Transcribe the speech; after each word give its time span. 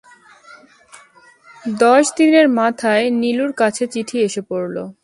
দশ 1.79 2.03
দিনের 2.17 2.47
মাথায় 2.59 3.05
নীলুর 3.21 3.51
কাছে 3.61 3.83
চিঠি 3.93 4.17
এসে 4.27 4.41
পড়ল। 4.49 4.75